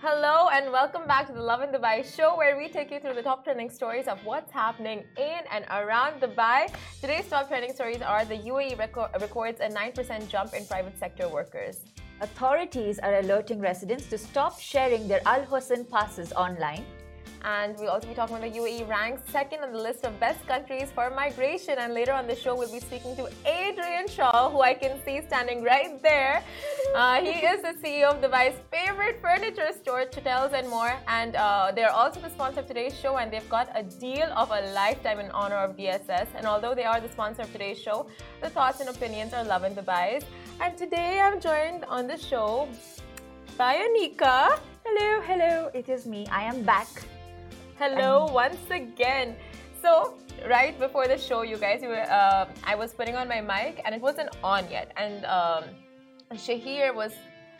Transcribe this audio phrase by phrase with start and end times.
[0.00, 3.22] Hello and welcome back to the Lovin Dubai show where we take you through the
[3.22, 6.72] top trending stories of what's happening in and around Dubai.
[7.00, 11.80] Today's top trending stories are the UAE records a 9% jump in private sector workers.
[12.20, 16.84] Authorities are alerting residents to stop sharing their Al Hosn passes online.
[17.44, 20.46] And we'll also be talking about the UAE ranked second on the list of best
[20.46, 21.78] countries for migration.
[21.78, 25.20] And later on the show, we'll be speaking to Adrian Shaw, who I can see
[25.26, 26.42] standing right there.
[26.94, 30.94] Uh, he is the CEO of Dubai's favorite furniture store, Chotels and more.
[31.06, 34.50] And uh, they're also the sponsor of today's show, and they've got a deal of
[34.50, 36.28] a lifetime in honor of DSS.
[36.34, 38.08] And although they are the sponsor of today's show,
[38.42, 40.24] the thoughts and opinions are Lovin Dubai's.
[40.60, 42.68] And today I'm joined on the show
[43.56, 44.58] by Anika.
[44.84, 46.26] Hello, hello, it is me.
[46.30, 46.88] I am back.
[47.78, 49.36] Hello once again.
[49.80, 50.14] So
[50.50, 53.80] right before the show, you guys, you were, uh, I was putting on my mic
[53.84, 55.62] and it wasn't on yet, and um,
[56.32, 57.12] Shahir was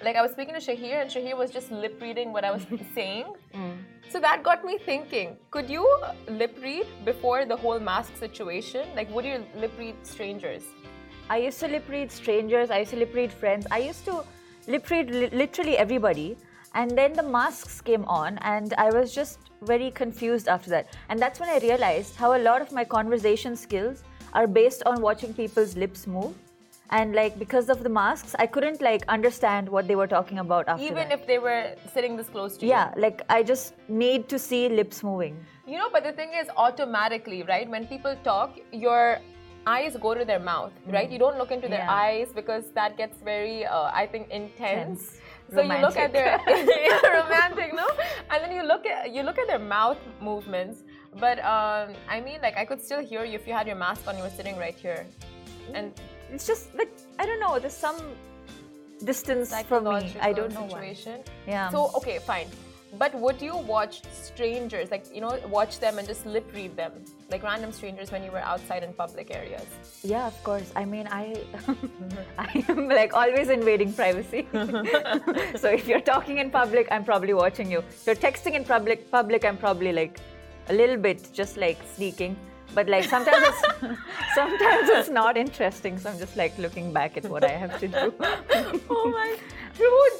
[0.03, 2.67] like I was speaking to Shahir and Shahir was just lip reading what I was
[2.97, 3.27] saying.
[3.55, 3.77] Mm.
[4.09, 5.87] So that got me thinking, could you
[6.27, 8.89] lip read before the whole mask situation?
[8.97, 10.64] Like would you lip read strangers?
[11.31, 13.69] I used to lip read strangers, I used to lip read friends.
[13.70, 14.25] I used to
[14.67, 16.37] lip read li literally everybody.
[16.74, 20.97] And then the masks came on, and I was just very confused after that.
[21.08, 24.02] And that's when I realized how a lot of my conversation skills
[24.33, 26.34] are based on watching people's lips move.
[26.91, 30.69] And like because of the masks, I couldn't like understand what they were talking about
[30.69, 31.20] after Even that.
[31.20, 32.70] if they were sitting this close to you.
[32.70, 35.36] Yeah, like I just need to see lips moving.
[35.66, 37.69] You know, but the thing is, automatically, right?
[37.69, 39.19] When people talk, your
[39.66, 41.08] eyes go to their mouth, right?
[41.08, 41.12] Mm.
[41.12, 41.92] You don't look into their yeah.
[41.92, 45.11] eyes because that gets very, uh, I think, intense.
[45.11, 45.20] Tense.
[45.51, 45.79] So romantic.
[45.79, 46.41] you look at their
[47.23, 47.87] romantic, no?
[48.31, 50.85] And then you look at you look at their mouth movements.
[51.19, 54.07] But um, I mean, like I could still hear you if you had your mask
[54.07, 54.17] on.
[54.17, 55.07] You were sitting right here,
[55.75, 55.93] and
[56.31, 57.59] it's just like I don't know.
[57.59, 57.97] There's some
[59.05, 60.15] distance from me.
[60.21, 61.21] I don't know situation.
[61.25, 61.53] Why.
[61.55, 61.71] Yeah.
[61.71, 62.49] So okay, fine.
[62.97, 66.92] But would you watch strangers, like, you know, watch them and just lip read them,
[67.30, 69.67] like random strangers when you were outside in public areas?
[70.02, 70.73] Yeah, of course.
[70.74, 71.36] I mean, I,
[72.39, 74.48] I am like always invading privacy.
[74.52, 77.80] so if you're talking in public, I'm probably watching you.
[77.80, 80.18] If you're texting in public, public, I'm probably like
[80.68, 82.36] a little bit just like sneaking.
[82.74, 83.61] But like sometimes it's
[84.34, 85.98] sometimes it's not interesting.
[85.98, 88.14] So I'm just like looking back at what I have to do.
[88.90, 89.36] oh my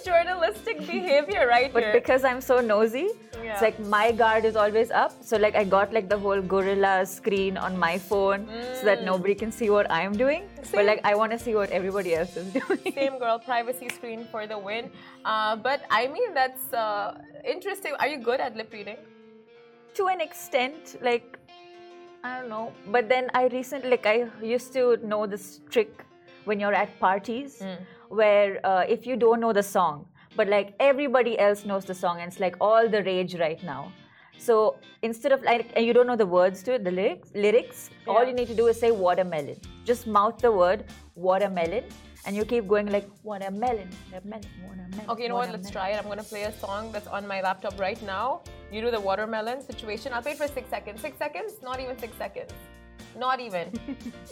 [0.09, 1.93] journalistic behavior right but here.
[1.93, 3.53] because i'm so nosy yeah.
[3.53, 6.95] it's like my guard is always up so like i got like the whole gorilla
[7.07, 8.77] screen on my phone mm.
[8.79, 9.11] so that mm.
[9.13, 10.73] nobody can see what i'm doing Same.
[10.77, 14.27] but like i want to see what everybody else is doing Same girl, privacy screen
[14.31, 14.91] for the win.
[15.25, 17.93] Uh, but I mean, that's uh, interesting.
[18.01, 18.97] Are you good at lip reading?
[19.95, 21.39] To an extent, like,
[22.25, 22.73] I don't know.
[22.89, 26.05] But then I recently, like, I used to know this trick
[26.45, 27.61] when you're at parties.
[27.63, 31.95] Mm where uh, if you don't know the song, but like everybody else knows the
[31.95, 33.93] song, and it's like all the rage right now.
[34.39, 37.91] So instead of like, and you don't know the words to it, the lyrics, lyrics,
[38.07, 38.13] yeah.
[38.13, 39.57] all you need to do is say watermelon.
[39.85, 40.85] Just mouth the word
[41.17, 41.85] watermelon,
[42.25, 45.11] and you keep going like watermelon, watermelon, watermelon.
[45.11, 45.51] Okay, you know what?
[45.51, 45.99] Let's try it.
[45.99, 48.43] I'm gonna play a song that's on my laptop right now.
[48.71, 50.13] You do the watermelon situation.
[50.13, 51.01] I'll play it for six seconds.
[51.01, 51.55] Six seconds?
[51.63, 52.53] Not even six seconds.
[53.19, 53.73] Not even.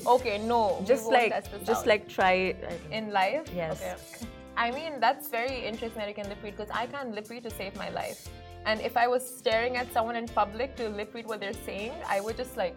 [0.07, 0.83] okay, no.
[0.87, 1.33] Just like
[1.65, 1.87] just out.
[1.87, 3.51] like try it in life.
[3.55, 3.83] Yes.
[3.83, 4.31] Okay.
[4.57, 7.43] I mean that's very interesting that you can lip read because I can't lip read
[7.45, 8.29] to save my life.
[8.65, 11.93] And if I was staring at someone in public to lip read what they're saying,
[12.09, 12.77] I would just like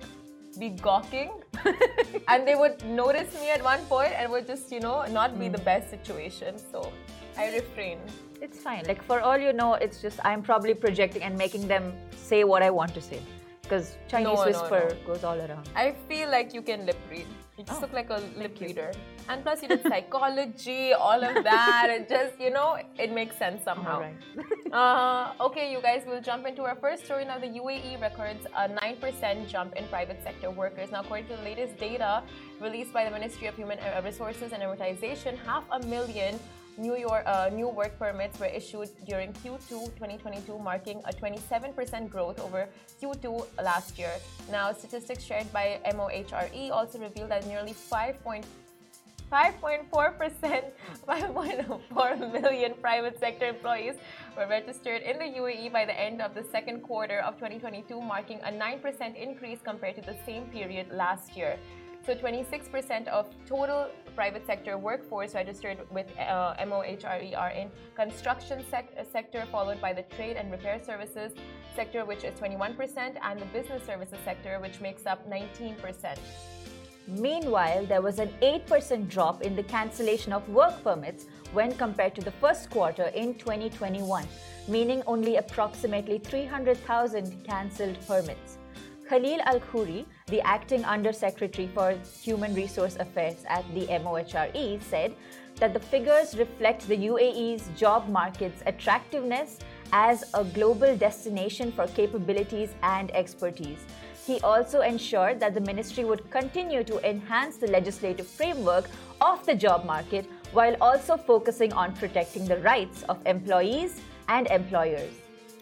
[0.57, 1.31] be gawking
[2.27, 5.47] and they would notice me at one point and would just you know not be
[5.47, 5.51] mm.
[5.51, 6.91] the best situation so
[7.37, 7.99] i refrain
[8.41, 11.93] it's fine like for all you know it's just i'm probably projecting and making them
[12.15, 13.21] say what i want to say
[13.69, 15.05] because Chinese no, whisper no, no.
[15.05, 15.69] goes all around.
[15.75, 17.27] I feel like you can lip read.
[17.57, 18.91] You just oh, look like a lip reader.
[19.27, 21.87] And plus, you did psychology, all of that.
[21.91, 23.99] it just, you know, it makes sense somehow.
[23.99, 24.15] Right.
[24.73, 27.37] uh, okay, you guys, we'll jump into our first story now.
[27.37, 30.91] The UAE records a 9% jump in private sector workers.
[30.91, 32.23] Now, according to the latest data
[32.59, 36.39] released by the Ministry of Human Resources and Emiratisation, half a million
[36.79, 42.39] New York uh, new work permits were issued during Q2 2022, marking a 27% growth
[42.39, 42.69] over
[43.01, 44.13] Q2 last year.
[44.49, 50.63] Now, statistics shared by MOHRE also revealed that nearly 5.5.4%,
[51.05, 53.95] 5.4 million private sector employees
[54.37, 58.39] were registered in the UAE by the end of the second quarter of 2022, marking
[58.45, 61.59] a 9% increase compared to the same period last year.
[62.09, 69.45] So 26% of total private sector workforce registered with uh, MOHRER in construction sec sector,
[69.51, 71.33] followed by the trade and repair services
[71.75, 76.17] sector, which is 21%, and the business services sector, which makes up 19%.
[77.05, 82.21] Meanwhile, there was an 8% drop in the cancellation of work permits when compared to
[82.21, 84.25] the first quarter in 2021,
[84.67, 88.57] meaning only approximately 300,000 cancelled permits.
[89.09, 95.13] Khalil Al Khoori, the acting Undersecretary for Human Resource Affairs at the MOHRE, said
[95.55, 99.59] that the figures reflect the UAE's job market's attractiveness
[99.91, 103.79] as a global destination for capabilities and expertise.
[104.25, 108.89] He also ensured that the ministry would continue to enhance the legislative framework
[109.21, 115.11] of the job market while also focusing on protecting the rights of employees and employers.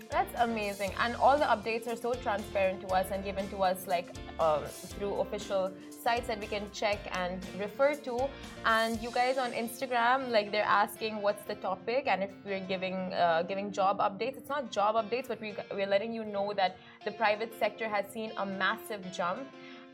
[0.10, 0.94] That's amazing.
[1.00, 4.62] And all the updates are so transparent to us and given to us like uh,
[4.64, 8.30] through official sites that we can check and refer to.
[8.66, 12.96] And you guys on Instagram, like they're asking what's the topic and if we're giving
[13.14, 14.38] uh, giving job updates.
[14.38, 18.06] It's not job updates, but we, we're letting you know that the private sector has
[18.12, 19.42] seen a massive jump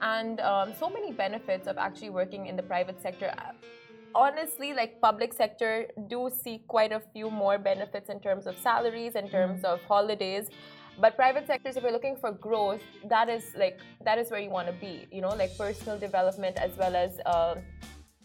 [0.01, 3.33] and um, so many benefits of actually working in the private sector
[4.15, 9.15] honestly, like public sector do see quite a few more benefits in terms of salaries,
[9.15, 9.65] in terms mm.
[9.65, 10.49] of holidays.
[10.99, 14.49] But private sectors, if you're looking for growth, that is like that is where you
[14.49, 15.07] want to be.
[15.11, 17.55] You know, like personal development as well as uh,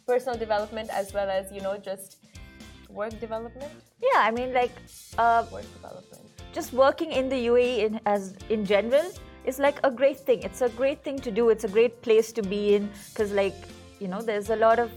[0.07, 2.19] personal development as well as you know just
[2.91, 3.73] work development.
[4.03, 4.73] Yeah, I mean like
[5.17, 6.25] uh, work development.
[6.53, 9.11] Just working in the UAE in, as in general
[9.45, 10.43] is like a great thing.
[10.43, 11.49] It's a great thing to do.
[11.49, 13.57] It's a great place to be in because like
[13.99, 14.91] you know there's a lot of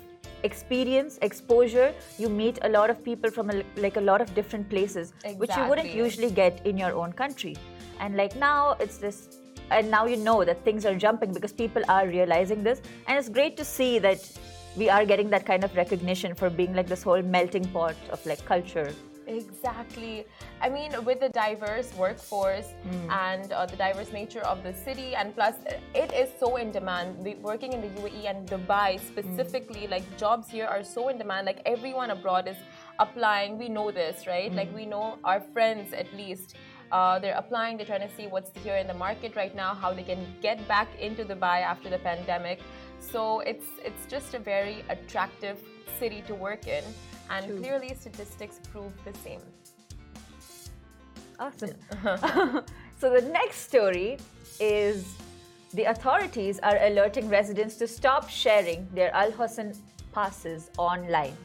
[0.44, 4.70] experience exposure you meet a lot of people from a, like a lot of different
[4.70, 5.36] places exactly.
[5.36, 7.56] which you wouldn't usually get in your own country.
[8.00, 9.38] And like now it's this
[9.70, 12.82] and now you know that things are jumping because people are realizing this.
[13.08, 14.30] And it's great to see that
[14.76, 18.26] we are getting that kind of recognition for being like this whole melting pot of
[18.26, 18.94] like culture
[19.28, 20.26] Exactly.
[20.62, 23.12] I mean, with the diverse workforce mm.
[23.12, 25.56] and uh, the diverse nature of the city, and plus,
[25.94, 27.24] it is so in demand.
[27.24, 29.92] The, working in the UAE and Dubai specifically, mm.
[29.92, 31.46] like jobs here are so in demand.
[31.46, 32.58] Like everyone abroad is
[33.00, 33.58] applying.
[33.58, 34.52] We know this, right?
[34.52, 34.56] Mm.
[34.56, 36.56] Like we know our friends at least.
[36.92, 37.78] Uh, they're applying.
[37.78, 40.68] They're trying to see what's here in the market right now, how they can get
[40.68, 42.60] back into Dubai after the pandemic.
[43.00, 45.58] So it's it's just a very attractive
[46.00, 46.84] city to work in
[47.32, 47.60] and True.
[47.60, 49.42] clearly statistics prove the same.
[51.40, 51.74] Awesome.
[53.00, 54.18] so the next story
[54.60, 55.16] is
[55.74, 59.76] the authorities are alerting residents to stop sharing their Al Hosn
[60.12, 61.36] passes online.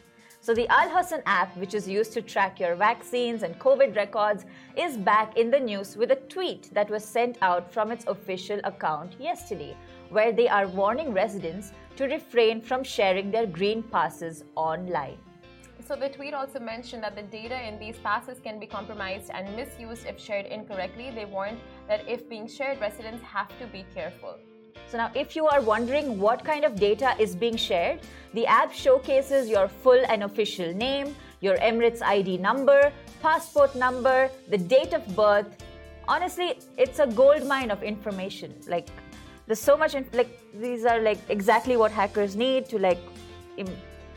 [0.41, 4.45] So the Al Hosn app, which is used to track your vaccines and COVID records,
[4.77, 8.61] is back in the news with a tweet that was sent out from its official
[8.65, 9.77] account yesterday,
[10.11, 15.19] where they are warning residents to refrain from sharing their green passes online.
[15.87, 19.55] So the tweet also mentioned that the data in these passes can be compromised and
[19.55, 21.13] misused if shared incorrectly.
[21.15, 24.37] They warned that if being shared, residents have to be careful.
[24.89, 28.01] So now if you are wondering what kind of data is being shared,
[28.35, 32.93] the app showcases your full and official name, your Emirates ID number,
[33.23, 35.47] passport number, the date of birth.
[36.09, 38.53] Honestly, it's a gold mine of information.
[38.67, 38.89] Like
[39.47, 42.99] there's so much like these are like exactly what hackers need to like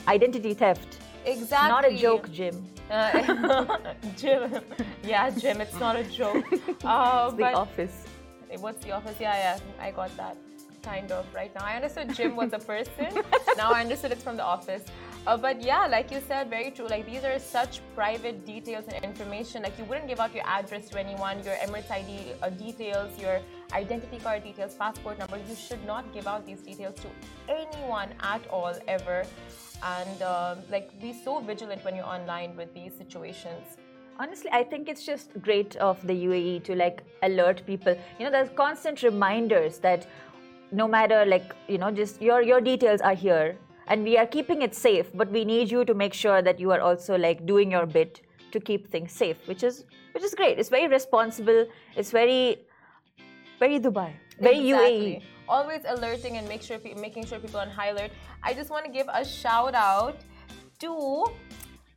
[0.08, 1.70] identity theft Exactly.
[1.70, 2.66] Not a joke, Jim.
[2.90, 3.78] Uh,
[4.18, 4.62] Jim.
[5.04, 6.46] Yeah, Jim, it's not a joke.
[6.84, 8.06] Uh, the office.
[8.60, 9.16] What's the office?
[9.20, 10.38] Yeah, yeah, I got that.
[10.82, 11.66] Kind of right now.
[11.66, 13.10] I understood Jim was a person.
[13.58, 14.84] now I understood it's from the office.
[15.28, 16.88] Uh, but yeah, like you said, very true.
[16.88, 19.62] Like these are such private details and information.
[19.62, 23.42] Like you wouldn't give out your address to anyone, your Emirates ID uh, details, your
[23.74, 25.38] identity card details, passport number.
[25.38, 27.10] You should not give out these details to
[27.50, 29.26] anyone at all ever
[29.84, 33.78] and uh, like be so vigilant when you're online with these situations.
[34.22, 37.96] Honestly i think it's just great of the uae to like alert people.
[38.18, 40.06] You know there's constant reminders that
[40.72, 43.58] no matter like you know just your your details are here
[43.88, 46.72] and we are keeping it safe but we need you to make sure that you
[46.72, 48.22] are also like doing your bit
[48.52, 50.60] to keep things safe which is which is great.
[50.60, 51.68] It's very responsible.
[51.96, 52.58] It's very
[53.60, 54.14] very dubai.
[54.40, 55.16] Very exactly.
[55.16, 58.12] uae always alerting and make sure making sure people on high alert.
[58.44, 60.18] I just want to give a shout out
[60.80, 60.92] to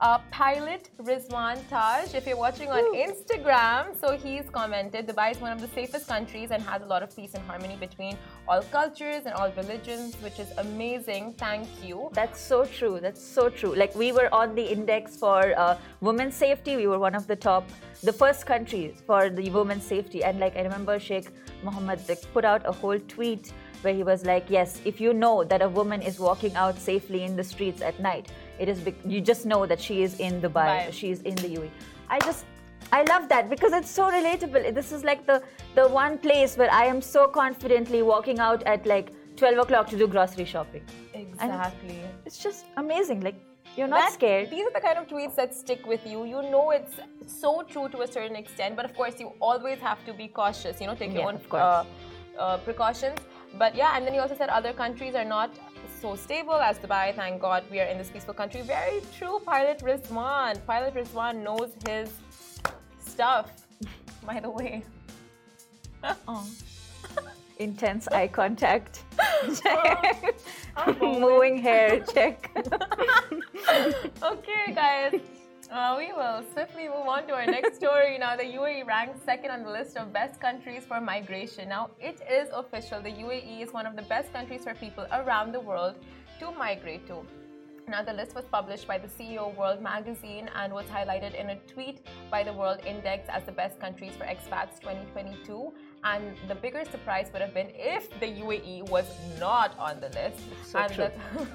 [0.03, 2.15] uh, pilot Rizwan Taj.
[2.15, 3.05] If you're watching on Ooh.
[3.07, 7.03] Instagram, so he's commented Dubai is one of the safest countries and has a lot
[7.05, 8.19] of peace and harmony between
[8.49, 11.35] all cultures and all religions, which is amazing.
[11.39, 12.11] Thank you.
[12.13, 12.99] That's so true.
[13.01, 13.75] That's so true.
[13.77, 17.37] Like we were on the index for uh, women's safety, we were one of the
[17.37, 17.71] top,
[18.03, 20.25] the first countries for the women's safety.
[20.25, 21.29] And like I remember Sheikh
[21.63, 22.01] Mohammed
[22.35, 23.53] put out a whole tweet
[23.83, 27.23] where he was like, Yes, if you know that a woman is walking out safely
[27.25, 28.29] in the streets at night,
[28.59, 30.93] it is you just know that she is in Dubai, Dubai.
[30.93, 31.71] she is in the UAE.
[32.09, 32.45] I just
[32.93, 34.75] I love that because it's so relatable.
[34.75, 35.43] This is like the
[35.75, 39.97] the one place where I am so confidently walking out at like 12 o'clock to
[39.97, 40.83] do grocery shopping.
[41.15, 42.01] Exactly.
[42.01, 43.21] And it's just amazing.
[43.23, 43.37] Like,
[43.77, 44.51] you're not that, scared.
[44.51, 46.25] These are the kind of tweets that stick with you.
[46.25, 46.95] You know it's
[47.27, 50.81] so true to a certain extent, but of course, you always have to be cautious,
[50.81, 51.85] you know, take your own uh,
[52.39, 53.19] uh, precautions.
[53.59, 55.51] But yeah, and then you also said other countries are not
[56.01, 57.15] so stable as Dubai.
[57.15, 58.63] Thank God we are in this peaceful country.
[58.63, 60.65] Very true, Pilot Rizwan.
[60.67, 62.11] Pilot Rizwan knows his
[62.99, 63.51] stuff,
[64.27, 64.83] by the way.
[66.29, 66.47] oh.
[67.59, 69.05] Intense eye contact.
[70.77, 72.51] Oh, Moving hair, check.
[74.23, 75.21] okay, guys.
[75.71, 78.19] Uh, we will swiftly move on to our next story.
[78.19, 81.69] Now, the UAE ranks second on the list of best countries for migration.
[81.69, 83.01] Now, it is official.
[83.01, 85.95] The UAE is one of the best countries for people around the world
[86.41, 87.25] to migrate to.
[87.89, 91.57] Now, the list was published by the CEO World Magazine and was highlighted in a
[91.67, 95.73] tweet by the World Index as the best countries for expats 2022.
[96.05, 99.07] And the bigger surprise would have been if the UAE was
[99.39, 100.41] not on the list.
[100.65, 101.11] So and true.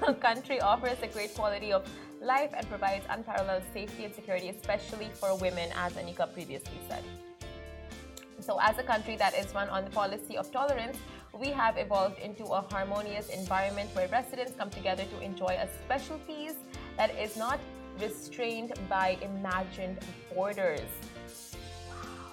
[0.06, 1.86] the country offers a great quality of
[2.22, 7.04] life and provides unparalleled safety and security, especially for women, as Anika previously said.
[8.40, 10.96] So, as a country that is run on the policy of tolerance,
[11.38, 16.18] we have evolved into a harmonious environment where residents come together to enjoy a special
[16.26, 16.54] peace
[16.96, 17.60] that is not
[18.00, 19.98] restrained by imagined
[20.34, 20.88] borders.
[21.90, 22.32] Wow.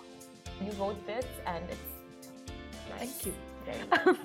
[0.64, 1.95] You wrote this and it's.
[2.98, 3.34] Thank you.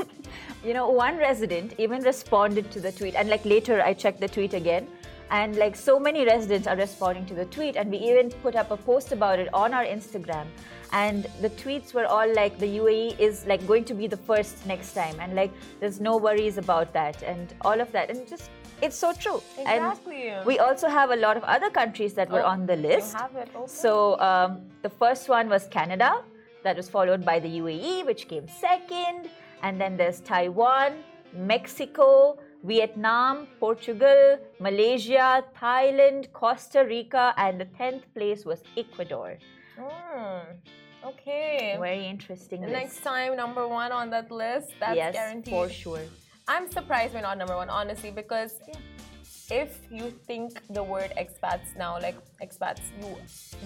[0.65, 4.29] you know, one resident even responded to the tweet, and like later I checked the
[4.29, 4.87] tweet again,
[5.31, 8.71] and like so many residents are responding to the tweet, and we even put up
[8.71, 10.47] a post about it on our Instagram.
[10.93, 14.67] And the tweets were all like the UAE is like going to be the first
[14.67, 18.51] next time, and like there's no worries about that, and all of that, and just
[18.83, 19.43] it's so true.
[19.59, 20.29] Exactly.
[20.29, 23.13] And we also have a lot of other countries that were oh, on the list.
[23.13, 23.49] You have it.
[23.55, 23.67] Okay.
[23.67, 26.23] So um, the first one was Canada.
[26.63, 29.31] That was followed by the UAE, which came second.
[29.63, 30.93] And then there's Taiwan,
[31.35, 39.39] Mexico, Vietnam, Portugal, Malaysia, Thailand, Costa Rica, and the 10th place was Ecuador.
[39.79, 40.43] Mm,
[41.05, 41.77] okay.
[41.81, 42.61] Very interesting.
[42.61, 42.73] List.
[42.73, 44.73] Next time, number one on that list.
[44.79, 45.53] That's yes, guaranteed.
[45.53, 46.05] for sure.
[46.49, 48.61] I'm surprised we're not number one, honestly, because
[49.51, 53.17] if you think the word expats now, like expats, you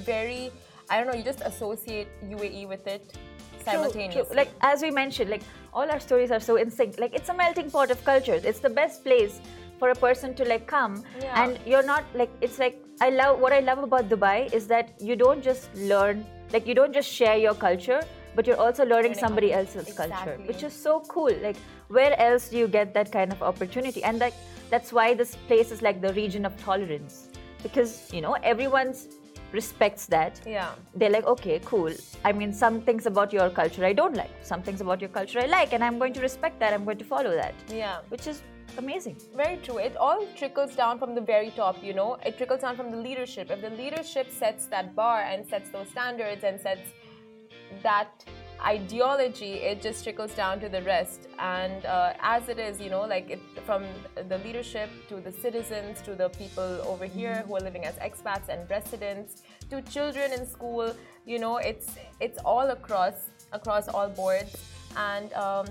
[0.04, 0.52] very,
[0.90, 3.16] I don't know, you just associate UAE with it
[3.64, 4.22] simultaneously.
[4.22, 4.36] True, true.
[4.36, 6.98] Like as we mentioned, like all our stories are so in sync.
[6.98, 8.44] Like it's a melting pot of cultures.
[8.44, 9.40] It's the best place
[9.78, 11.42] for a person to like come, yeah.
[11.42, 14.92] and you're not like it's like I love what I love about Dubai is that
[15.00, 18.00] you don't just learn, like you don't just share your culture,
[18.36, 20.14] but you're also learning, somebody else's exactly.
[20.14, 21.34] culture, which is so cool.
[21.42, 21.56] Like
[21.88, 24.04] where else do you get that kind of opportunity?
[24.04, 24.34] And like
[24.70, 27.28] that's why this place is like the region of tolerance
[27.62, 29.08] because you know everyone's
[29.54, 30.40] respects that.
[30.46, 30.72] Yeah.
[30.94, 31.92] They're like, okay, cool.
[32.24, 34.32] I mean, some things about your culture I don't like.
[34.42, 36.72] Some things about your culture I like, and I'm going to respect that.
[36.74, 37.54] I'm going to follow that.
[37.68, 37.98] Yeah.
[38.08, 38.42] Which is
[38.78, 39.16] amazing.
[39.36, 39.78] Very true.
[39.78, 42.18] It all trickles down from the very top, you know.
[42.26, 43.50] It trickles down from the leadership.
[43.50, 46.88] If the leadership sets that bar and sets those standards and sets
[47.82, 48.24] that
[48.64, 51.28] ideology, it just trickles down to the rest.
[51.38, 53.84] And uh, as it is, you know, like it, from
[54.28, 58.48] the leadership to the citizens to the people over here who are living as expats
[58.48, 60.94] and residents to children in school,
[61.26, 61.88] you know, it's
[62.20, 63.14] it's all across
[63.52, 64.56] across all boards.
[64.96, 65.66] And um,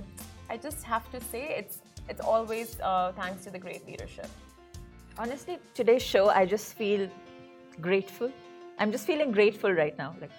[0.50, 4.28] I just have to say, it's it's always uh, thanks to the great leadership.
[5.18, 7.10] Honestly, today's show, I just feel
[7.82, 8.32] grateful.
[8.80, 10.32] I'm just feeling grateful right now, like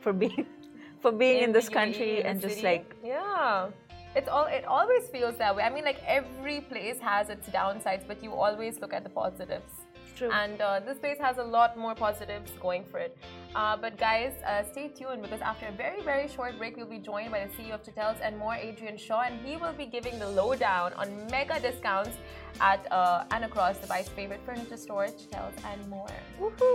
[0.00, 0.46] for being
[1.00, 3.68] for being in, in this country and just like yeah.
[4.16, 5.62] It's all it always feels that way.
[5.62, 9.72] I mean like every place has its downsides but you always look at the positives.
[10.16, 10.30] True.
[10.32, 13.16] and uh, this place has a lot more positives going for it.
[13.54, 16.98] Uh, but guys uh, stay tuned because after a very very short break we'll be
[16.98, 20.18] joined by the ceo of Chitels and more adrian shaw and he will be giving
[20.18, 22.16] the lowdown on mega discounts
[22.60, 26.14] at uh, and across Dubai's favorite furniture store Chitels and more.
[26.40, 26.69] Woohoo!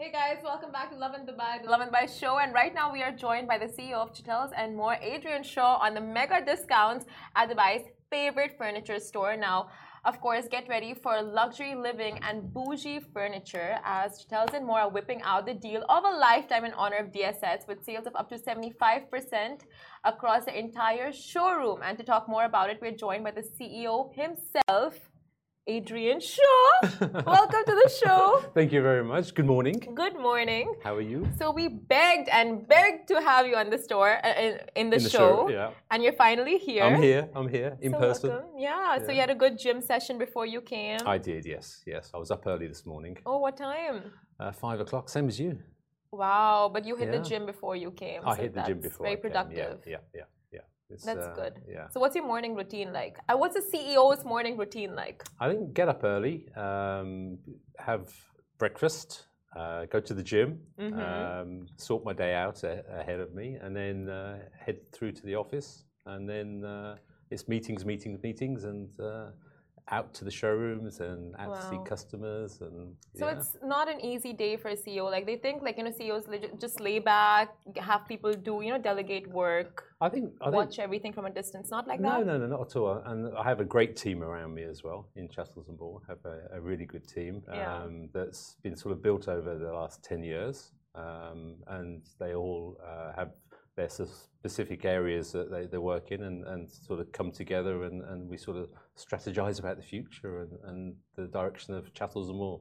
[0.00, 2.38] Hey guys, welcome back to Lovin Dubai, the Lovin Dubai show.
[2.38, 5.74] And right now we are joined by the CEO of Chitels and more, Adrian Shaw,
[5.78, 9.36] on the mega discounts at Dubai's favorite furniture store.
[9.36, 9.70] Now,
[10.04, 14.88] of course, get ready for luxury living and bougie furniture as Chitels and more are
[14.88, 18.28] whipping out the deal of a lifetime in honor of DSS with sales of up
[18.28, 19.62] to 75%
[20.04, 21.80] across the entire showroom.
[21.82, 25.10] And to talk more about it, we're joined by the CEO himself.
[25.68, 26.70] Adrian Shaw.
[27.26, 28.42] Welcome to the show.
[28.54, 29.34] Thank you very much.
[29.34, 29.74] Good morning.
[29.94, 30.74] Good morning.
[30.82, 31.28] How are you?
[31.38, 34.96] So we begged and begged to have you on the store uh, in, in, the,
[34.96, 35.70] in the show, show, yeah.
[35.90, 36.84] and you're finally here.
[36.84, 37.28] I'm here.
[37.34, 38.30] I'm here in so person.
[38.30, 38.48] Welcome.
[38.56, 39.04] Yeah, yeah.
[39.04, 41.00] So you had a good gym session before you came.
[41.04, 41.44] I did.
[41.44, 41.82] Yes.
[41.86, 42.10] Yes.
[42.14, 43.18] I was up early this morning.
[43.26, 44.10] Oh, what time?
[44.40, 45.10] Uh, five o'clock.
[45.10, 45.58] Same as you.
[46.10, 47.18] Wow, but you hit yeah.
[47.18, 48.22] the gym before you came.
[48.24, 49.04] I so hit the gym before.
[49.04, 49.80] Very productive.
[49.84, 50.22] Yeah, yeah, yeah.
[51.04, 51.14] Yeah.
[51.14, 51.54] that's uh, good.
[51.68, 51.88] Yeah.
[51.88, 53.18] So, what's your morning routine like?
[53.28, 55.24] Uh, what's a CEO's morning routine like?
[55.40, 57.38] I think get up early, um,
[57.78, 58.12] have
[58.58, 59.26] breakfast,
[59.56, 60.98] uh, go to the gym, mm-hmm.
[60.98, 65.22] um, sort my day out a- ahead of me, and then uh, head through to
[65.22, 65.84] the office.
[66.06, 66.96] And then uh,
[67.30, 69.30] it's meetings, meetings, meetings, and uh,
[69.90, 71.54] out to the showrooms and out wow.
[71.56, 75.36] to see customers and so it's not an easy day for a ceo like they
[75.36, 76.24] think like you know ceos
[76.60, 80.84] just lay back have people do you know delegate work i think I watch think,
[80.84, 81.70] everything from a distance.
[81.70, 82.26] Not like no, that?
[82.26, 83.02] no no no not at all.
[83.06, 86.18] And i have a great team around me as well in chattels and ball have
[86.24, 87.82] a, a really good team yeah.
[87.82, 90.72] um, that's been sort of built over the last 10 years.
[90.94, 93.30] Um, and they all uh, have
[93.78, 98.02] their specific areas that they, they work in and, and sort of come together and,
[98.10, 98.66] and we sort of
[99.04, 100.80] strategize about the future and, and
[101.16, 102.60] the direction of chattels and more.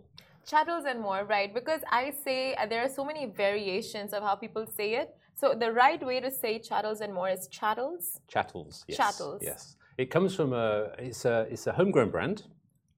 [0.52, 1.52] Chattels and more, right?
[1.60, 5.10] Because I say uh, there are so many variations of how people say it.
[5.34, 8.06] So the right way to say chattels and more is chattels.
[8.34, 8.98] Chattels, yes.
[8.98, 9.40] Chattels.
[9.42, 9.76] Yes.
[9.98, 10.70] It comes from a
[11.10, 12.44] it's a it's a homegrown brand.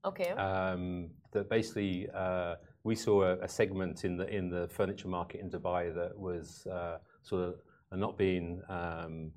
[0.10, 0.32] Okay.
[0.32, 5.40] Um, that basically uh, we saw a, a, segment in the in the furniture market
[5.42, 7.54] in Dubai that was uh, sort of
[7.98, 9.32] not being um,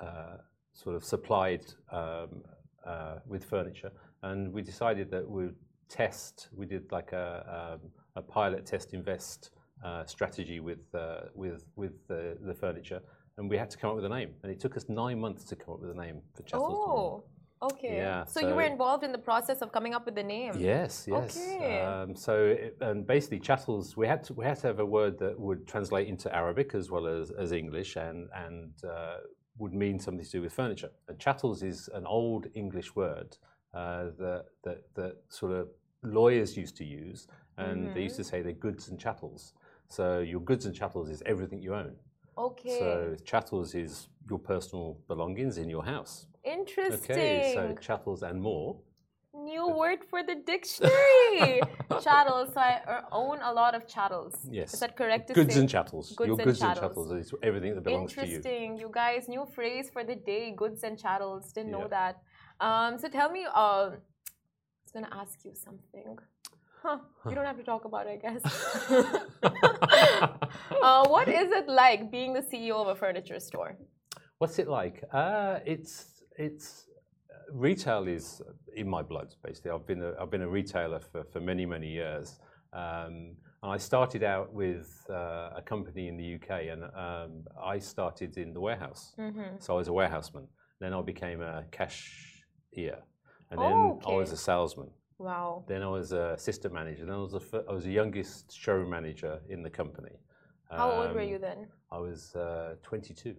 [0.00, 0.36] uh,
[0.72, 2.42] sort of supplied um,
[2.86, 3.92] uh, with furniture.
[4.22, 5.54] And we decided that we'd
[5.88, 7.78] test, we did like a,
[8.16, 9.50] um, pilot test invest
[9.84, 10.78] uh, strategy with,
[11.34, 13.00] with, with the, furniture.
[13.38, 14.30] And we had to come up with a name.
[14.42, 16.74] And it took us nine months to come up with a name for Chattels.
[16.74, 17.24] Oh.
[17.62, 17.96] Okay.
[17.96, 18.24] Yeah.
[18.24, 20.54] So, so, you were involved in the process of coming up with the name.
[20.58, 21.06] Yes.
[21.08, 21.36] Yes.
[21.36, 21.80] Okay.
[21.80, 25.18] Um, so it, and basically chattels, we had to we had to have a word
[25.20, 29.18] that would translate into Arabic as well as, as English and and uh,
[29.58, 30.90] would mean something to do with furniture.
[31.08, 33.36] And chattels is an old English word
[33.74, 35.68] uh, that, that, that sort of
[36.02, 37.28] lawyers used to use,
[37.58, 37.94] and mm-hmm.
[37.94, 38.30] they used to mm-hmm.
[38.30, 39.52] say they're goods and chattels.
[39.88, 41.94] So your goods and chattels is everything you own.
[42.36, 42.78] Okay.
[42.78, 46.26] So chattels is your personal belongings in your house.
[46.44, 47.16] Interesting.
[47.16, 48.76] Okay, so chattels and more.
[49.34, 51.62] New word for the dictionary.
[52.02, 52.52] chattels.
[52.52, 54.34] So I own a lot of chattels.
[54.50, 54.74] Yes.
[54.74, 56.14] Is that correct to goods and chattels.
[56.14, 56.78] Goods Your and goods chattels.
[56.78, 58.36] and chattels is everything that belongs to you.
[58.36, 58.78] Interesting.
[58.78, 61.52] You guys, new phrase for the day, goods and chattels.
[61.52, 61.78] Didn't yeah.
[61.78, 62.20] know that.
[62.60, 63.88] Um, so tell me, uh, I
[64.84, 66.18] was going to ask you something.
[66.82, 68.42] Huh, you don't have to talk about it, I guess.
[70.82, 73.76] uh, what is it like being the CEO of a furniture store?
[74.38, 75.04] What's it like?
[75.12, 76.86] Uh, it's it's
[77.50, 78.42] retail is
[78.74, 79.70] in my blood, basically.
[79.70, 82.38] I've been a, I've been a retailer for, for many, many years.
[82.72, 87.78] Um, and I started out with uh, a company in the UK, and um, I
[87.78, 89.14] started in the warehouse.
[89.18, 89.56] Mm-hmm.
[89.60, 90.48] So I was a warehouseman.
[90.80, 92.98] Then I became a cashier,
[93.50, 94.12] and then oh, okay.
[94.12, 94.90] I was a salesman.
[95.18, 95.64] Wow.
[95.68, 97.04] Then I was a assistant manager.
[97.04, 100.16] Then I was a, I was the youngest showroom manager in the company.
[100.68, 101.68] How um, old were you um, then?
[101.92, 103.36] I was uh, 22.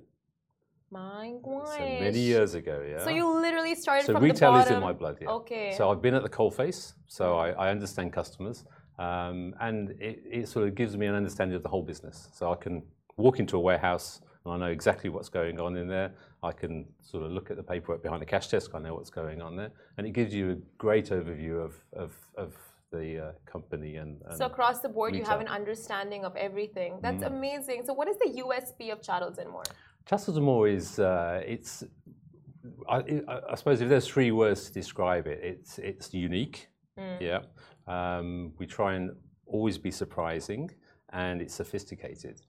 [0.94, 1.70] My gosh.
[1.70, 3.04] So many years ago, yeah.
[3.04, 4.74] So you literally started so from retail the bottom.
[4.74, 5.30] is in my blood, yeah.
[5.40, 5.74] Okay.
[5.76, 8.66] So I've been at the coalface, so I, I understand customers,
[9.00, 12.30] um, and it, it, sort of gives me an understanding of the whole business.
[12.32, 12.84] So I can
[13.18, 16.12] walk into a warehouse and I know exactly what's going on in there.
[16.44, 18.72] I can sort of look at the paperwork behind the cash desk.
[18.76, 22.12] I know what's going on there, and it gives you a great overview of of,
[22.38, 22.54] of
[22.94, 25.26] the uh, company and, and, so across the board retail.
[25.26, 27.28] you have an understanding of everything that's mm.
[27.28, 29.64] amazing so what is the usp of chattels and more
[30.42, 31.84] More is uh, it's.
[32.90, 36.68] I, I, suppose if there's three words to describe it, it's it's unique.
[36.98, 37.22] Mm.
[37.22, 37.42] Yeah,
[37.88, 39.12] um, we try and
[39.46, 40.70] always be surprising,
[41.10, 42.42] and it's sophisticated.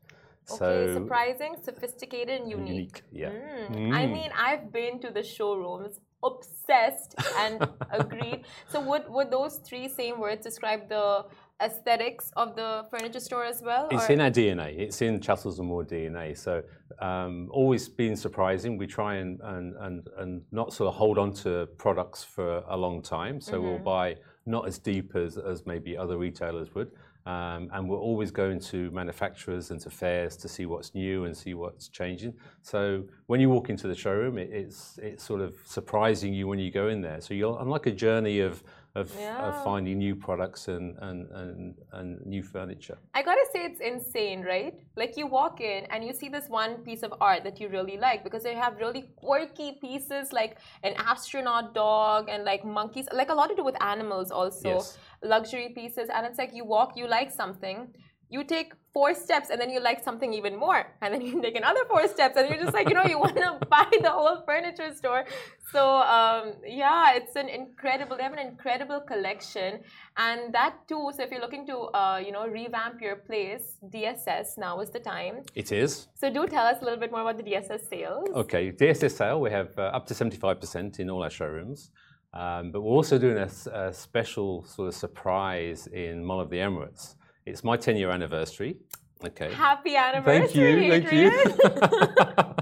[0.50, 2.68] Okay, so, surprising, sophisticated, and unique.
[2.68, 3.30] unique yeah.
[3.30, 3.70] Mm.
[3.70, 3.94] Mm.
[3.94, 8.44] I mean, I've been to the showrooms, obsessed, and agreed.
[8.68, 11.24] So, would would those three same words describe the
[11.64, 13.88] aesthetics of the furniture store as well?
[13.90, 14.12] It's or?
[14.12, 14.78] in our DNA.
[14.78, 16.36] It's in Chattels and More DNA.
[16.36, 16.62] So
[17.00, 18.76] um, always been surprising.
[18.76, 22.76] We try and, and, and, and not sort of hold on to products for a
[22.76, 23.40] long time.
[23.40, 23.64] So mm-hmm.
[23.64, 26.90] we'll buy not as deep as, as maybe other retailers would.
[27.26, 31.34] Um, and we're always going to manufacturers and to fairs to see what's new and
[31.34, 32.34] see what's changing.
[32.60, 36.58] So when you walk into the showroom, it, it's it's sort of surprising you when
[36.58, 37.22] you go in there.
[37.22, 38.62] So you're on like a journey of
[38.94, 39.38] of, yeah.
[39.48, 42.96] of finding new products and, and, and, and new furniture.
[43.14, 44.74] I gotta say, it's insane, right?
[44.96, 47.96] Like you walk in and you see this one piece of art that you really
[47.96, 53.30] like because they have really quirky pieces like an astronaut dog and like monkeys, like
[53.30, 54.98] a lot to do with animals also, yes.
[55.22, 56.08] luxury pieces.
[56.14, 57.88] And it's like you walk, you like something
[58.30, 61.56] you take four steps and then you like something even more and then you take
[61.56, 64.42] another four steps and you're just like you know you want to buy the whole
[64.46, 65.24] furniture store.
[65.72, 65.82] So
[66.16, 69.80] um, yeah it's an incredible they have an incredible collection.
[70.16, 74.56] And that too so if you're looking to uh, you know revamp your place dss
[74.58, 75.42] now is the time.
[75.54, 76.08] It is.
[76.14, 78.28] So do tell us a little bit more about the dss sales.
[78.34, 81.90] Okay dss sale we have uh, up to 75% in all our showrooms.
[82.32, 86.56] Um, but we're also doing a, a special sort of surprise in Mall of the
[86.56, 87.14] Emirates
[87.46, 88.76] it's my 10 year anniversary.
[89.24, 89.52] Okay.
[89.52, 90.90] Happy anniversary.
[90.90, 91.32] Thank you.
[91.32, 92.54] Thank you.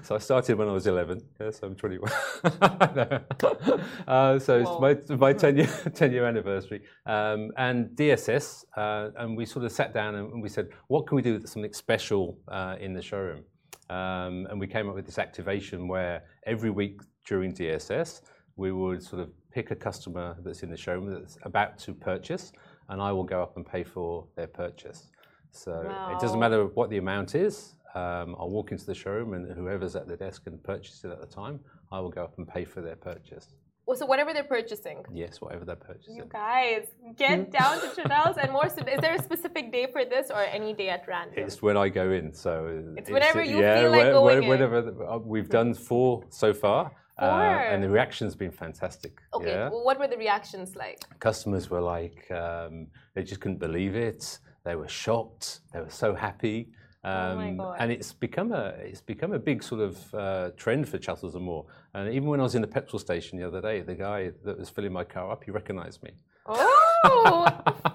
[0.02, 1.22] so I started when I was 11.
[1.40, 2.10] Yes, I'm 21.
[4.06, 4.86] uh, so Whoa.
[4.86, 6.82] it's my, my 10 year, 10 year anniversary.
[7.06, 11.16] Um, and DSS, uh, and we sort of sat down and we said, what can
[11.16, 13.44] we do that's something special uh, in the showroom?
[13.88, 18.22] Um, and we came up with this activation where every week during DSS,
[18.56, 22.52] we would sort of pick a customer that's in the showroom that's about to purchase
[22.90, 25.08] and I will go up and pay for their purchase.
[25.52, 26.14] So wow.
[26.14, 27.74] it doesn't matter what the amount is.
[27.94, 31.20] Um, I'll walk into the showroom and whoever's at the desk and purchase it at
[31.20, 31.58] the time,
[31.90, 33.48] I will go up and pay for their purchase.
[33.86, 35.04] Well, so whatever they're purchasing.
[35.12, 36.14] Yes, whatever they're purchasing.
[36.14, 38.68] You guys, get down to Chanel's and more.
[38.68, 41.34] So is there a specific day for this or any day at random?
[41.44, 42.32] It's when I go in.
[42.32, 45.04] So it's, it's whenever you yeah, feel like where, going whenever.
[45.04, 46.92] Uh, we've done four so far.
[47.20, 49.20] Uh, and the reaction's been fantastic.
[49.34, 49.68] Okay, yeah?
[49.68, 51.00] well, what were the reactions like?
[51.18, 54.38] Customers were like, um, they just couldn't believe it.
[54.64, 55.60] They were shocked.
[55.72, 56.68] They were so happy.
[57.02, 60.86] Oh um, oh and it's become a it's become a big sort of uh, trend
[60.88, 61.64] for Chattels and More.
[61.94, 64.58] And even when I was in the petrol station the other day, the guy that
[64.58, 66.10] was filling my car up, he recognised me.
[66.46, 66.89] Oh,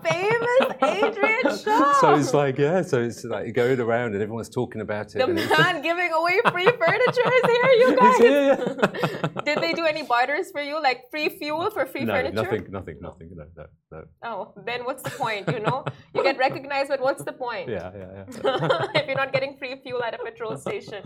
[0.03, 1.93] famous Adrian Shaw.
[2.01, 5.19] So it's like, yeah, so it's like going around and everyone's talking about it.
[5.19, 8.17] The man giving away free furniture is here, you guys.
[8.17, 9.41] Here, yeah.
[9.45, 12.35] Did they do any barters for you, like free fuel for free no, furniture?
[12.35, 13.29] nothing, nothing, nothing.
[13.35, 14.03] No, no, no.
[14.23, 15.47] Oh, then what's the point?
[15.51, 17.69] You know, you get recognized, but what's the point?
[17.69, 18.87] Yeah, yeah, yeah.
[18.95, 21.01] if you're not getting free fuel at a petrol station.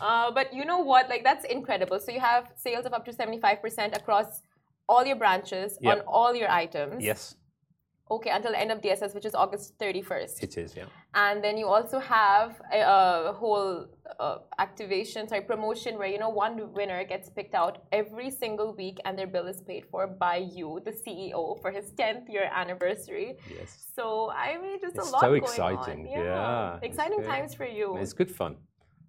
[0.00, 1.08] Uh, but you know what?
[1.08, 1.98] Like that's incredible.
[2.00, 4.42] So you have sales of up to seventy-five percent across
[4.90, 5.92] all your branches yep.
[5.92, 7.02] on all your items.
[7.10, 7.36] Yes.
[8.16, 10.42] Okay, until the end of DSS, which is August 31st.
[10.42, 10.86] It is, yeah.
[11.14, 12.80] And then you also have a,
[13.30, 13.86] a whole
[14.18, 18.98] uh, activation, sorry, promotion where, you know, one winner gets picked out every single week
[19.04, 23.36] and their bill is paid for by you, the CEO, for his 10th year anniversary.
[23.48, 23.70] Yes.
[23.94, 26.08] So, I mean, just it's a lot so exciting.
[26.10, 26.24] Yeah.
[26.24, 27.96] yeah exciting times for you.
[27.98, 28.56] It's good fun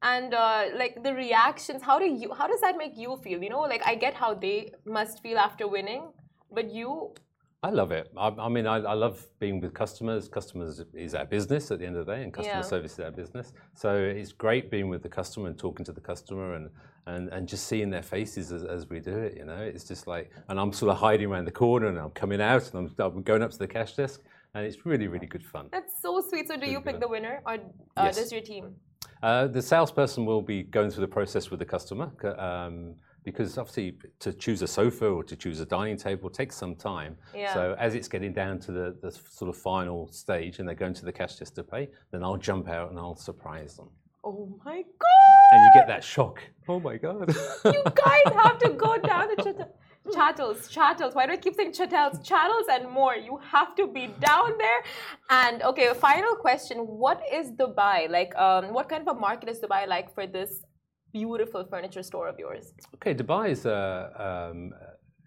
[0.04, 3.50] and uh, like the reactions how do you how does that make you feel you
[3.50, 6.04] know like i get how they must feel after winning
[6.52, 7.14] but you
[7.64, 8.12] I love it.
[8.18, 10.28] I, I mean, I, I, love being with customers.
[10.28, 12.62] Customers is our business at the end of the day, and customer yeah.
[12.62, 13.54] service is our business.
[13.76, 16.72] So it's great being with the customer and talking to the customer and,
[17.06, 19.38] and, and just seeing their faces as, as we do it.
[19.38, 22.10] You know, it's just like, and I'm sort of hiding around the corner and I'm
[22.10, 24.22] coming out and I'm, I'm going up to the cash desk,
[24.56, 25.70] and it's really, really good fun.
[25.72, 26.48] That's so sweet.
[26.48, 27.58] So do you pick the winner, or uh,
[27.98, 28.16] yes.
[28.16, 28.76] does your team?
[29.24, 33.94] Uh, the salesperson will be going through the process with the customer um, because obviously
[34.20, 37.16] to choose a sofa or to choose a dining table takes some time.
[37.36, 37.54] Yeah.
[37.54, 40.96] So as it's getting down to the, the sort of final stage and they're going
[40.96, 43.90] to the cash desk to pay, then I'll jump out and I'll surprise them.
[44.24, 45.52] Oh my god!
[45.54, 46.42] And you get that shock.
[46.68, 47.36] Oh my god!
[47.66, 49.68] you guys have to go down to
[50.14, 51.14] chattels, chattels.
[51.16, 52.20] Why do I keep saying chattels?
[52.28, 53.16] Chattels and more.
[53.16, 54.82] You have to be down there.
[55.30, 58.36] And okay, final question: What is Dubai like?
[58.36, 60.64] Um, what kind of a market is Dubai like for this
[61.14, 62.74] beautiful furniture store of yours?
[62.96, 63.80] Okay, Dubai is a.
[64.20, 64.74] Uh, um,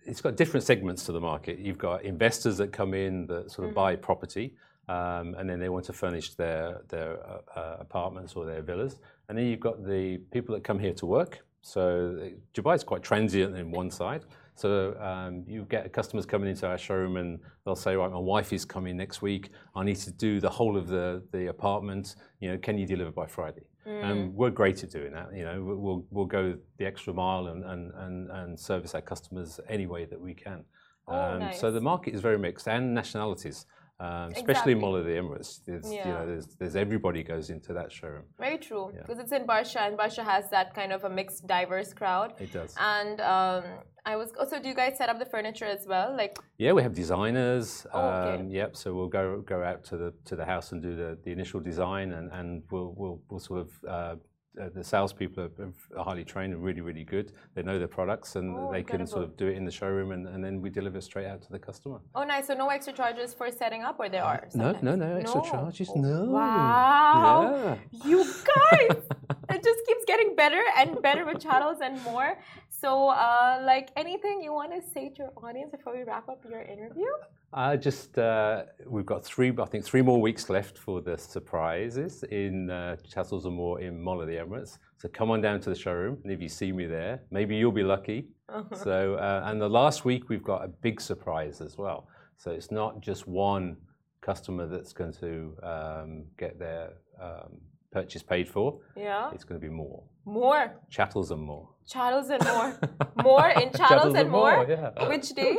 [0.06, 1.58] it's got different segments to the market.
[1.58, 3.74] You've got investors that come in that sort of mm-hmm.
[3.74, 4.54] buy property.
[4.86, 9.00] Um, and then they want to furnish their their uh, uh, apartments or their villas.
[9.28, 11.38] And then you've got the people that come here to work.
[11.62, 14.26] So Dubai is quite transient in one side.
[14.54, 18.52] So um, you get customers coming into our showroom and they'll say, right, my wife
[18.52, 19.50] is coming next week.
[19.74, 22.14] I need to do the whole of the, the apartment.
[22.40, 23.62] You know, can you deliver by Friday?
[23.86, 24.04] Mm.
[24.04, 25.34] And we're great at doing that.
[25.34, 29.58] You know, we'll, we'll go the extra mile and, and, and, and service our customers
[29.68, 30.64] any way that we can.
[31.08, 31.60] Oh, um, nice.
[31.60, 33.66] So the market is very mixed and nationalities.
[34.00, 36.08] Um, especially in Mall of the Emirates, there's, yeah.
[36.08, 38.24] you know, there's, there's, everybody goes into that showroom.
[38.38, 39.22] Very true, because yeah.
[39.22, 42.34] it's in Barsha, and Barsha has that kind of a mixed, diverse crowd.
[42.40, 42.74] It does.
[42.78, 43.62] And um,
[44.04, 44.60] I was also.
[44.60, 46.14] Do you guys set up the furniture as well?
[46.16, 46.36] Like.
[46.58, 47.86] Yeah, we have designers.
[47.94, 48.42] Oh, okay.
[48.42, 48.76] Um, yep.
[48.76, 51.60] So we'll go go out to the to the house and do the, the initial
[51.60, 54.16] design, and, and we'll, we'll we'll sort of uh,
[54.60, 57.32] uh, the salespeople are, are, highly trained and really, really good.
[57.54, 58.98] They know their products and oh, they incredible.
[58.98, 61.42] can sort of do it in the showroom and, and, then we deliver straight out
[61.42, 62.00] to the customer.
[62.14, 62.46] Oh, nice.
[62.46, 64.46] So no extra charges for setting up or there are?
[64.48, 64.82] Sometimes?
[64.82, 65.50] No, no, no extra no.
[65.50, 65.90] charges.
[65.94, 66.24] Oh, no.
[66.26, 67.78] Wow.
[67.92, 68.06] Yeah.
[68.06, 69.02] You guys,
[69.50, 72.38] it just keeps getting better and better with channels and more.
[72.68, 76.44] So, uh, like anything you want to say to your audience before we wrap up
[76.48, 77.06] your interview?
[77.54, 82.24] Uh, just uh, we've got three, I think, three more weeks left for the surprises
[82.24, 84.78] in uh, and More in Mall of the Emirates.
[84.98, 87.70] So come on down to the showroom, and if you see me there, maybe you'll
[87.70, 88.26] be lucky.
[88.74, 92.08] so, uh, and the last week we've got a big surprise as well.
[92.36, 93.76] So it's not just one
[94.20, 97.60] customer that's going to um, get their um,
[97.92, 98.80] purchase paid for.
[98.96, 99.30] Yeah.
[99.32, 100.02] It's going to be more.
[100.24, 100.74] More.
[100.90, 101.68] Chattels and more.
[101.88, 102.78] Chattels and more.
[103.22, 104.56] more in Chattels, Chattels and and more.
[104.56, 105.08] more, yeah.
[105.08, 105.56] Which day?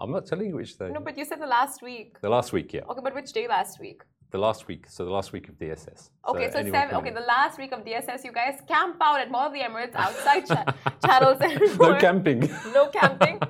[0.00, 0.90] I'm not telling you which day.
[0.90, 2.20] No, but you said the last week.
[2.20, 2.82] The last week, yeah.
[2.90, 4.02] Okay, but which day last week?
[4.30, 4.86] The last week.
[4.88, 6.10] So the last week of DSS.
[6.28, 6.96] Okay, so, anyone seven.
[6.96, 9.94] Okay, the last week of DSS, you guys camp out at Mall of the Emirates
[9.94, 11.92] outside Ch- more.
[11.94, 12.40] No camping.
[12.74, 13.40] No camping.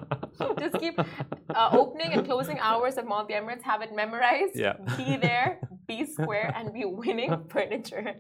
[0.61, 3.63] Just keep uh, opening and closing hours of Mall of the Emirates.
[3.63, 4.55] Have it memorized.
[4.55, 4.75] Yeah.
[4.97, 5.59] Be there,
[5.89, 8.15] be square, and be winning furniture.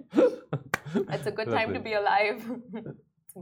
[1.14, 2.44] It's a good time to be alive.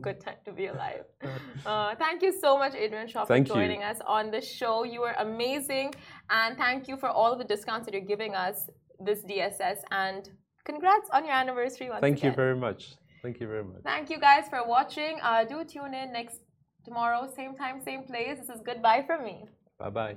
[0.00, 1.04] Good time to be alive.
[1.64, 3.54] Uh, thank you so much, Adrian Shaw, for Thank you.
[3.54, 4.84] joining us on the show.
[4.84, 5.94] You were amazing,
[6.30, 9.78] and thank you for all of the discounts that you're giving us this DSS.
[9.90, 10.30] And
[10.64, 12.94] congrats on your anniversary once Thank you very much.
[13.22, 13.82] Thank you very much.
[13.82, 15.18] Thank you guys for watching.
[15.22, 16.38] Uh, do tune in next
[16.84, 18.38] tomorrow, same time, same place.
[18.38, 19.44] This is goodbye from me.
[19.78, 20.16] Bye bye.